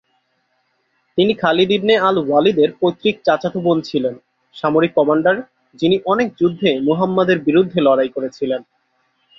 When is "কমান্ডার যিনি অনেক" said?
4.95-6.27